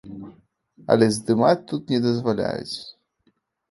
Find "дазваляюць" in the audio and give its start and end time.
2.09-2.77